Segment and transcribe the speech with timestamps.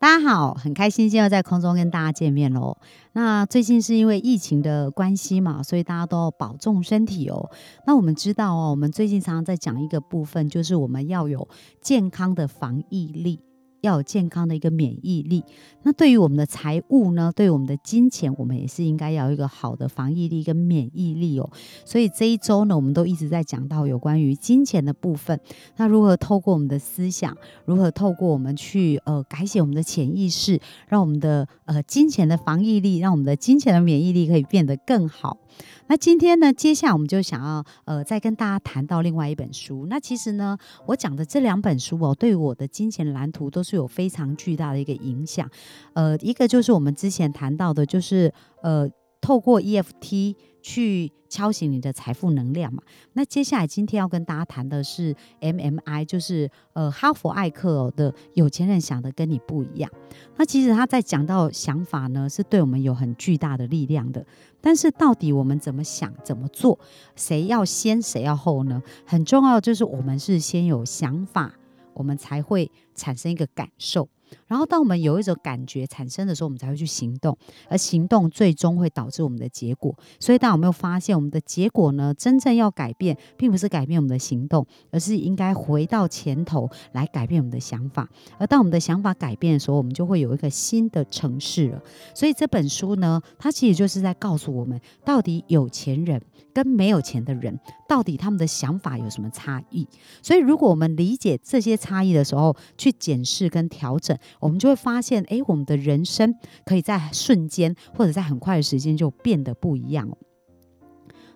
[0.00, 2.78] 大家好，很开心今天又在空中跟大家见面喽。
[3.12, 7.50] 那最近是因为疫情的关系嘛，所以大家都要保重身体哦。
[7.86, 11.46] 那我们知道哦，我们最近常常在讲一个部分，就是我们要有
[11.82, 13.40] 健康的防疫力。
[13.80, 15.44] 要有健康的一个免疫力。
[15.82, 17.32] 那对于我们的财务呢？
[17.34, 21.50] 对于我们的金钱，我们也是应该要有一个好的防疫力跟免疫力哦。
[21.84, 25.40] 所以这一周呢，我们都一直在讲到有关于金钱的部分。
[25.76, 35.38] 那如何透过我们的思想，如何透过我们去呃改写我们的潜意识，让我们的呃金钱的防疫力，让我们的金钱的免疫力可以变得更好。
[35.86, 39.86] 那今天呢，接下来我们就想要呃再跟大家谈到另外一本书。
[39.88, 45.50] 那其实呢，我讲的这两本书哦，对我的金钱蓝图都是有非常巨大的一个影响。
[45.94, 48.88] 呃，一个就是我们之前谈到的，就是呃
[49.20, 50.36] 透过 EFT。
[50.62, 52.82] 去敲醒你的财富能量嘛？
[53.14, 59.90] 那接下来今天要跟大家谈的是 MMI，就是呃哈佛艾克的有钱人想的跟你不一样。
[60.36, 64.24] 那其实他在讲到想法呢，是对我们有很巨大的力量的。
[64.60, 66.78] 但是到底我们怎么想、怎么做，
[67.16, 68.82] 谁要先，谁要后呢？
[69.06, 71.54] 很重要就是我们是先有想法，
[71.94, 74.08] 我们才会产生一个感受。
[74.46, 77.36] 然后，当我们有一种感觉产生的时候，我们才会去行动，
[77.68, 79.94] 而行动最终会导致我们的结果。
[80.18, 82.12] 所以，大家有没有发现，我们的结果呢？
[82.14, 88.08] 真正要改变，并不是改变我们的行动，而是应该回到前头来改变我们的想法。
[88.38, 91.82] 而当我们的想法改变的时候，我们就会有一个新的城市了。
[92.14, 96.20] 所以这本书呢，它其实就是在告诉我们，到底有钱人
[96.52, 99.86] 跟没有钱的人，到底他们的想法有什么差异。
[100.22, 104.16] 所以，如果我们理解这些差异的时候，去检视跟调整。
[104.38, 110.08] 我们就会发现，哎，我们的人生可以在瞬间或者在很快的时间就变得不一样。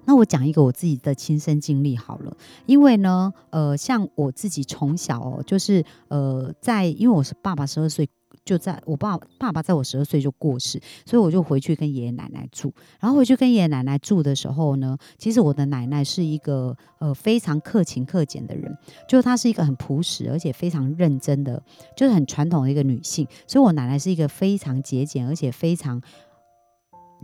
[0.04, 2.36] 那我讲一个我自己的亲身经历好了，
[2.66, 8.08] 因为呢，呃，像我自己从小哦，就是呃，在因为我是爸爸十二岁。
[8.44, 12.72] 就在我爸爸爸在我十二岁就过世，所以我就回去跟爷爷奶奶住。
[13.00, 18.76] 然后回去跟爷爷奶奶住的时候呢，其实我的奶奶是一个呃非常克勤克俭的人，
[19.08, 21.62] 就她是一个很朴实而且非常认真的，
[21.96, 23.26] 就是很传统的一个女性。
[23.46, 26.02] 所以我奶奶是一个非常节俭而且非常。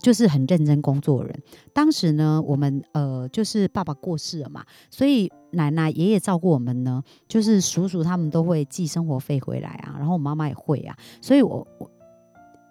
[0.00, 1.42] 就是很认真工作的人。
[1.72, 11.90] 当时呢，我们呃，就是爸爸过世了嘛，所以奶奶、爷爷照顾我们呢，就是叔叔他们都会寄生活费回来啊，然后我妈妈也会啊，所以我我。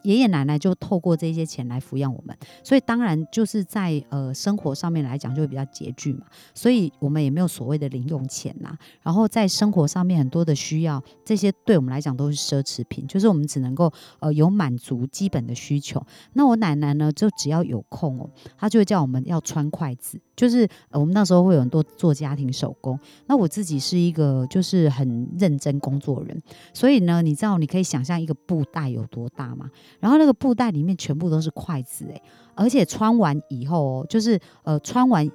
[0.03, 8.77] 爷爷奶奶就透过这些钱来抚养我们，所以当然就是在呃生活上面来讲就会比较拮据嘛，所以我们也没有所谓的零用钱呐。
[9.01, 16.01] 然后在生活上面很多的需要，这些对我们来讲都是奢侈品，就是我们只能够呃有满足基本的需求。
[16.33, 20.19] 那我奶奶呢，就只要有空哦，她就会叫我们要穿筷子。
[20.35, 26.41] 就是我们那时候会有很多做家庭手工，那我自己是一个就是很认真工作人，
[26.73, 29.69] 所以呢，你知道你可以想象一个布袋有多大吗？
[29.99, 32.21] 然后那个布袋里面全部都是筷子，诶，
[32.55, 35.29] 而且穿完以后哦，就是呃穿完。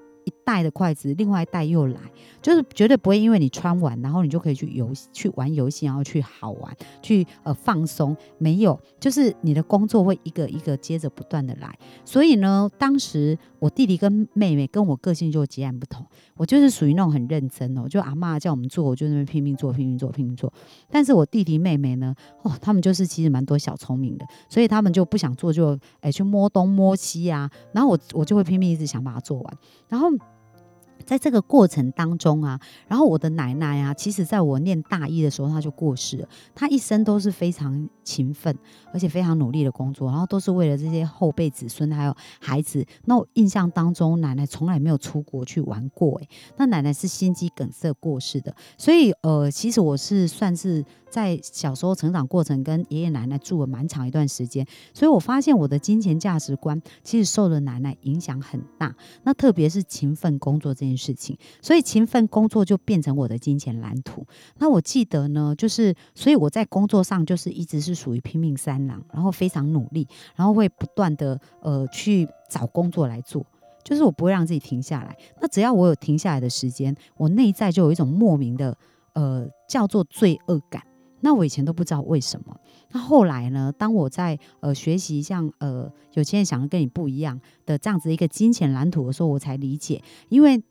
[0.45, 1.99] 袋的筷子，另外一袋又来，
[2.43, 8.17] 就是绝对不会因为你穿完，然后你就可以去游去玩游戏，然后去好玩，去呃放松。
[8.39, 11.77] 没有，就是你的工作会一个一个接着不断的来。
[12.05, 16.05] 所以呢，当时我弟弟跟妹妹跟我个性就截然不同。
[16.37, 20.53] 我就是属于那种很认真哦，就阿妈叫我们做，我就那边拼命做，拼命做，拼命做。
[20.91, 27.51] 但是我弟弟妹妹呢，哦，他们就是其实蛮多小聪明的，所以他们就不想做，就哎去摸东摸西啊。
[27.73, 30.09] 然后我我就会拼命一直想把它做完，然后。
[31.05, 36.29] 在这个过程当中啊，然后我的奶奶啊，其实在我念大一的时候，她就过世了。
[36.55, 38.57] 她一生都是非常勤奋，
[38.93, 42.85] 而且非常努力的工作，然后都是为了这些后辈子孙还有孩子。
[43.05, 48.55] 那我印象当中，奶奶从来没有出国去玩过，诶，那奶奶是心肌梗塞过世的。
[48.79, 50.85] 所以，呃，其实我是算是。
[51.11, 58.93] 在小时候成长过程，跟爷爷奶奶住了蛮长一段时间，所以我发现我的金钱价值观其实受了奶奶影响很大。
[59.23, 64.27] 那特别是勤奋工作这这件事情，所以勤奋工作就变成我的金钱蓝图。
[64.59, 73.45] 那我记得呢，就是所以我在工作上就是一直是属于拼命三郎，然后非常努力，然后会不断的呃去找工作来做，
[73.83, 75.17] 就是我不会让自己停下来。
[75.41, 78.77] 那只要我有停下来的时间，我内在就有一种莫名的
[79.15, 80.83] 呃叫做罪恶感。
[81.25, 82.55] 那我以前都不知道为什么。
[82.91, 83.73] 那后来呢？
[83.77, 90.63] 当我在呃学习像呃有钱人想的跟你不一样的这样子一个金钱蓝图的时候，我才理解，因为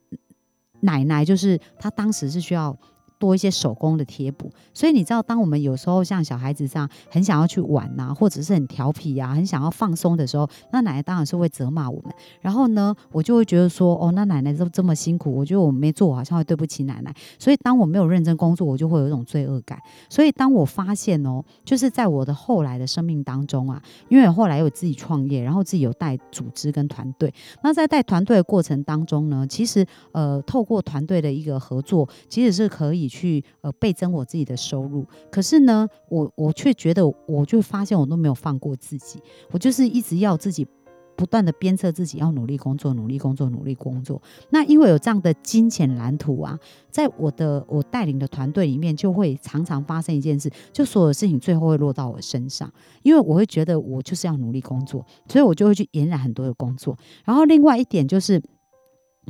[0.81, 2.77] 奶奶就是她当时是需要。
[3.23, 4.51] 多一些手工的贴补。
[4.73, 12.13] 所以你知道，当我们有时候像小孩子这样很想要去玩呐，或者是很调皮呀，很想要放松的时候，那奶奶当然是会责骂我们。
[12.41, 17.15] 然后呢，我就会觉得说，哦，那奶奶都这么辛苦，我觉得我没做好像会对不起奶奶。
[17.39, 19.79] 所以当我没有认真工作，我就会有一种罪恶感。
[20.09, 27.33] 所以当我发现哦，就是在我的后来的生命当中啊，因为后来有自己创业，然后自己有带组织跟团队。
[27.61, 35.05] 那在带团队的过程当中呢，其实呃，透过团队的一个合作，其实是可以去呃倍增我自己的收入。
[35.29, 39.19] 可是呢，我我却觉得，我就发现我都没有放过自己，
[39.51, 40.65] 我就是一直要自己。
[41.15, 44.19] 不断的鞭策自己要努力工作，努力工作，努力工作。
[44.49, 46.57] 那因为有这样的金钱蓝图啊，
[46.89, 52.67] 在我的我带领的团队里面，就会常常发生一件事，就所有事情最后会落到我身上，
[53.03, 56.97] 因为我会觉得我就是要努力工作，所以我就会去延揽很多的工作。
[57.23, 58.41] 然后另外一点就是。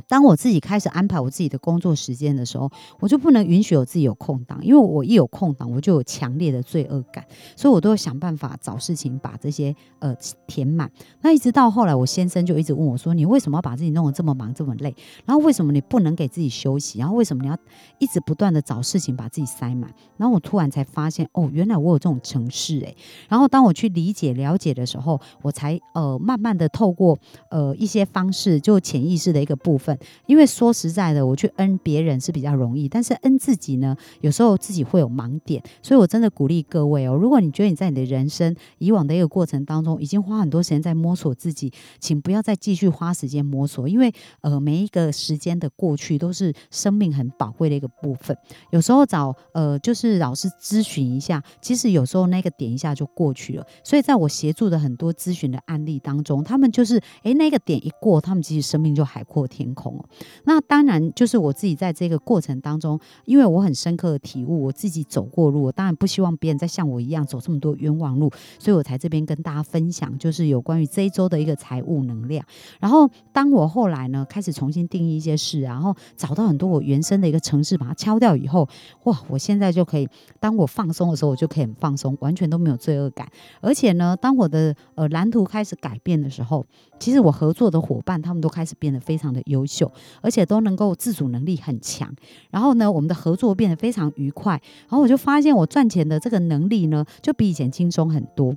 [0.06, 2.70] 当我自己开始安排我自己的工作时间的时候，
[3.00, 7.24] 我就不能允许我自己有空档，因为我一有空档，我就有强烈的罪恶感，
[7.56, 10.14] 所以我都会想办法找事情把这些呃
[10.46, 10.90] 填满。
[11.20, 14.94] 那一直到后来，我先生就一直问我说：“你为什么要把自己弄得这么忙这么累？
[15.24, 16.98] 然后为什么你不能给自己休息？
[16.98, 17.56] 然后为什么你要
[17.98, 22.96] 一直不断的找事情把自己塞满？”然后我突然才发现，哦，原来我有这种城市诶。
[23.28, 27.16] 然后当我去理解了解的时候，我才呃慢慢的透过
[27.50, 29.83] 呃一些方式，就潜意识的一个部分。
[29.84, 41.70] 分，因为说实在的，我去恩别人是比较容易，但是恩自己呢，有时候自己会有盲点，所以我真的鼓励各位哦，如果你觉得你在你的人生以往的一个过程当中，已经花很多时间在摸索自己，
[42.00, 44.10] 请不要再继续花时间摸索，因为
[44.40, 48.34] 呃每一个时间的过去都是生命很宝贵的一个部分，
[48.70, 59.73] 有时候找呃就是老师咨询一下，其实有时候那个点一下就过去了，所以在我协助的很多咨询的案例当中，他们就是诶那个点一过，他们其实生命就海阔天。
[59.74, 60.04] 空哦，
[60.44, 72.44] 那当然就是我自己在这个过程当中，因为我很深刻的体悟，我自己走过路，我当然不希望别人再像我一样走这么多冤枉路，所以我才这边跟大家分享，就是有关于这一周的一个财务能量。
[72.80, 78.68] 然后，当我后来呢开始重新定义一些事，然后找到很多我原生的一个城市，把它敲掉以后，
[79.04, 83.28] 哇，我现在就可以，当我放松的时候，我就可以很放松，完全都没有罪恶感。
[83.60, 86.64] 而且呢，当我的呃蓝图开始改变的时候，
[87.00, 89.63] 其实我合作的伙伴他们都开始变得非常的优。
[89.64, 89.90] 优秀，
[90.20, 92.14] 而且都能够自主能力很强。
[92.50, 94.60] 然后呢，我们的合作变得非常愉快。
[94.88, 98.54] 然后我就发现，我赚钱的这个能力呢，就比以前轻松很多。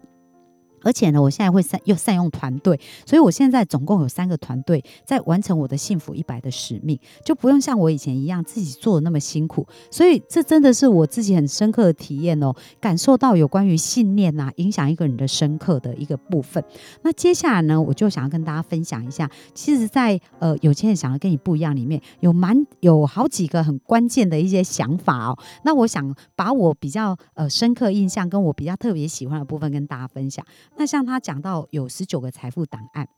[0.84, 9.68] 而且呢，我现在会善又善用团队，所以我现在总共有三个团队在完成我的幸福一百的使命，就不用像我以前一样自己做的那么辛苦。
[9.92, 16.64] 所以这真的是我自己很深刻的体验哦，感受到有关于信念呐，影响一个人的深刻的一个部分。
[17.02, 25.38] 那接下来呢，我就想要跟大家分享一下，其实，在呃有钱人想要跟你不一样里面有蛮有好几个很关键的一些想法哦。
[25.64, 30.46] 那我想把我比较呃深刻印象跟我比较特别喜欢的部分跟大家分享。
[30.78, 33.10] 那像他讲到有十九个财富档案，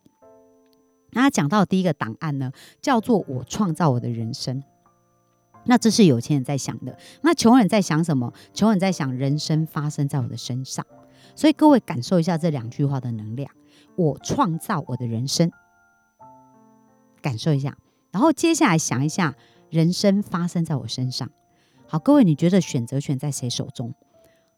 [1.11, 2.51] 那他讲到第一个档案呢，
[2.81, 4.63] 叫做我创造我的人生。
[5.65, 8.33] 那这是有钱人在想的，那穷人在想什么？
[8.53, 10.85] 穷人在想人生发生在我的身上。
[11.35, 13.51] 所以各位感受一下这两句话的能量：
[13.97, 15.51] 我创造我的人生，
[17.21, 17.77] 感受一下。
[18.11, 19.35] 然后接下来想一下，
[19.69, 21.29] 人生发生在我身上。
[21.87, 23.93] 好，各位，你觉得选择权在谁手中？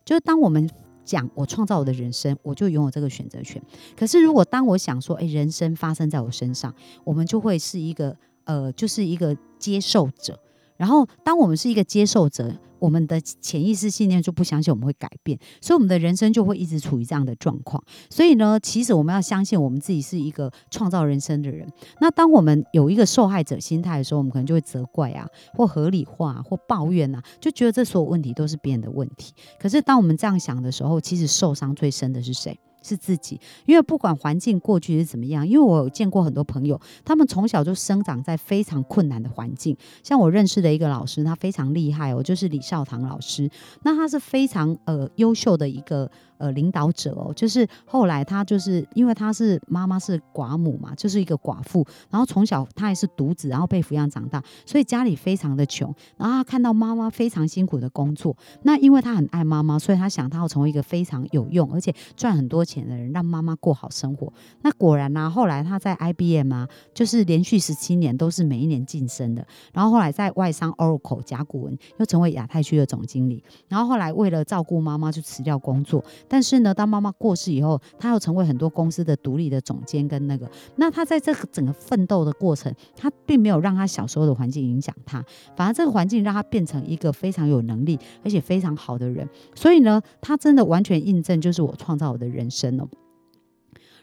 [0.05, 0.69] 就是当我们。
[1.03, 3.61] 讲我创造我的人生，我就拥有这个选择权。
[3.97, 8.15] 可是如果当我想说，哎，人生发生在我身上，我们就会是一个
[8.45, 10.39] 呃，就是一个接受者。
[10.77, 17.81] 然后，当我们是一个接受者，我们的潜意识信念就不相信我们会改变，所以我们的人生就会一直处于这样的状况。
[18.09, 21.71] 所以呢，其实我们要相信我们自己是一个创造人生的人。
[21.99, 29.31] 那当我们有一个受害者心态的时候，我们可能就会责怪啊，或合理化，或抱怨啊，就觉得这所有问题都是别人的问题。
[29.59, 32.59] 可是当我们这样想的时候，其实受伤最深的是谁？
[32.81, 39.75] 是自己，因为不管环境过去是怎么样，因为我有见过很多朋友，他们从小就生长在非常困难的环境。
[40.03, 43.49] 像我认识的一个老师，他非常厉害哦，就是李少堂老师。
[43.83, 46.09] 那他是非常呃优秀的一个。
[46.41, 55.95] 呃，领导者哦，就是后来他就是因为他是妈妈是寡母嘛，就是一个寡妇，然后从小他也是独子，然后被抚养长大，所以家里非常的穷。
[56.17, 62.81] 然后他看到妈妈非常辛苦的工作，那因为他很爱妈妈，所以他想他要成为一个非常有用而且赚很多钱。
[62.81, 64.33] 的人，让妈妈过好生活。
[64.63, 69.45] 那果然呢，后来他在 IBM 啊，就是连续十七年都是每一年晋升的。
[69.71, 73.43] 然后后来在外商 Oracle 甲骨文又成为亚太区的总经理。
[73.67, 76.03] 然后后来为了照顾妈妈，就辞掉工作。
[76.31, 80.49] 但是呢，当妈妈过世以后，他又成为很多公司的独立的总监跟那个。
[80.77, 85.21] 那他在这个整个奋斗的过程，他并没有让他小时候的环境影响他，
[85.57, 89.27] 反而这个环境让他变成一个非常有能力而且非常好的人。
[89.53, 92.87] 所以呢，他真的完全印证就是我创造我的人生哦。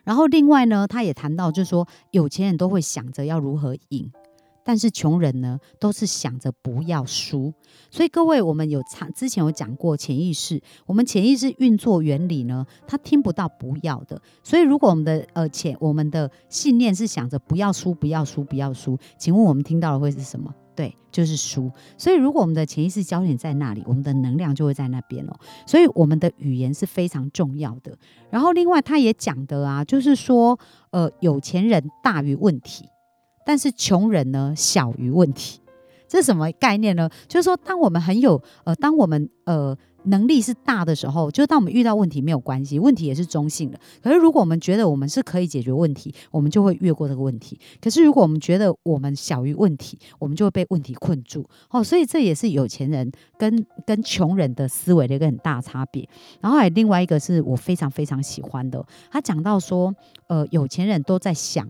[0.05, 4.13] 然后另外呢，他也谈到就是说，有钱人都会想着要如何赢。
[4.69, 7.51] 但是穷人呢，都是想着不要输。
[7.91, 14.21] 所以各位，我们有常之前有讲过潜意识，我们潜意识运作原理呢，他听不到不要的。
[14.43, 20.55] 所以如果我们的呃潜我们的信念是想着不要输，不要输，不要输，请问我们听到的会是什么？
[20.77, 21.73] 对，就是输。
[21.97, 25.33] 所以如果我们的潜意识焦点在那里，我们的能量就会在那边哦。
[25.67, 27.97] 所以我们的语言是非常重要的。
[28.31, 30.61] 然后另外他也讲的啊，就是说
[30.91, 32.85] 呃有钱人大于问题。
[33.49, 35.59] 但是穷人呢，小于问题，
[36.07, 37.09] 这是什么概念呢？
[37.27, 43.81] 就是说，当我们很有呃，当我们呃能力是大的时候，就是当我们遇到问题没有关系，问题也是中性的。
[44.03, 47.59] 可是如果我们觉得我们是可以解决问题，我们就会越过这个问题。
[47.81, 51.43] 可是如果我们觉得我们小于问题，我们就会被问题困住。
[51.71, 56.07] 哦，所以这也是有钱人跟跟穷人的思维的一个很大差别。
[56.43, 59.95] 然后还有另外一个是我非常非常喜欢的，他讲到说，
[60.27, 61.67] 呃，有钱人都在想。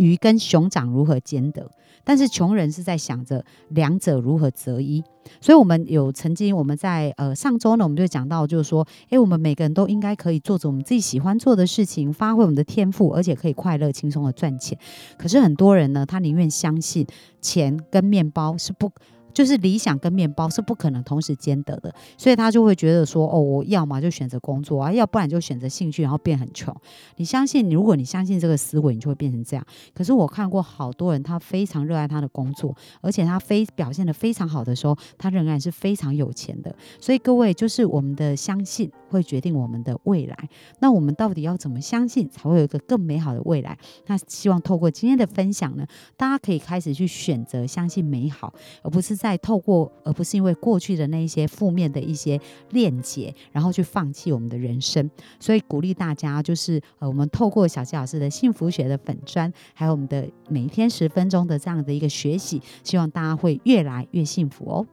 [0.00, 1.70] 鱼跟熊掌如何兼得？
[2.02, 5.04] 但是穷人是在想着两者如何择一。
[5.40, 14.76] 所以，我们有曾经我们在呃上周呢，我们就讲到，就是说，诶，我们每个人都应该可以做着我们自己喜欢做的事情，发挥我们的天赋，而且可以快乐轻松的赚钱。
[15.18, 17.06] 可是很多人呢，他宁愿相信
[17.42, 18.90] 钱跟面包是不。
[19.32, 26.74] 就是理想跟面包是不可能同时兼得的，所以他就会觉得说，哦，我要么就选择工作啊，要不然就选择兴趣，然后变很穷。
[27.16, 29.64] 你相信，如果你相信这个思维，你就会变成这样。
[29.94, 36.74] 可是我看过好多人，他非常热爱他的工作，而且他非表现的非常好的时候，他仍然是非常有钱的。
[36.98, 40.36] 所以各位，就是我们的相信会决定我们的未来。
[40.80, 43.78] 那我们到底要怎么相信，才会有一个更美好的未来？
[44.06, 49.19] 那希望透过今天的分享呢，大家可以开始去选择相信美好，而不是。
[49.20, 55.10] 再透过，而不是因为过去的那一些负面的一些链接，然后去放弃我们的人生。
[55.38, 64.86] 所以鼓励大家，就是呃，我们透过小吉老师的幸福学的粉砖，还有我们的每一天十分钟的这样的一个学习，希望大家会越来越幸福哦。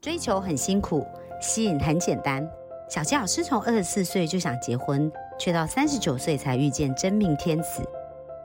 [0.00, 1.04] 追求很辛苦，
[1.38, 2.48] 吸引很简单。
[2.88, 7.82] 小吉老师从二十四岁就想结婚，却到三十九岁才遇见真命天子。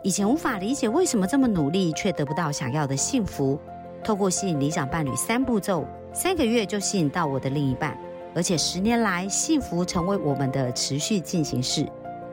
[0.04, 3.58] 以前无法理解为什么这么努力，却得不到想要的幸福。
[4.04, 7.98] 透过吸引理想伴侣三步骤，三个月就吸引到我的另一半，
[8.36, 11.88] 而且十年来幸福成为我们的持续进行式。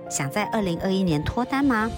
[0.09, 1.89] 想在二零二一年脱单吗？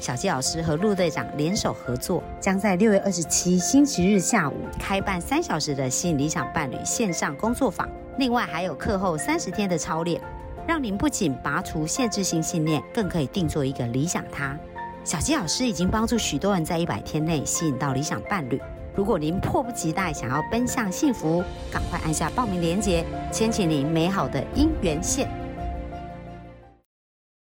[0.00, 10.20] 小纪老师和陆队长联手合作，将在六月二十七星期日下午开办三小时的吸引理想伴侣线上工作坊，另外还有课后三十天的操练，
[10.66, 14.58] 让您不仅拔除限制性信念，更可以定做一个理想他。
[15.04, 18.60] 小纪老师已经帮助许多人在一百天内吸引到理想伴侣。
[19.00, 21.42] 如果您迫不及待想要奔向幸福，
[21.72, 23.02] 赶快按下报名链接，
[23.32, 25.26] 牵起您美好的姻缘线。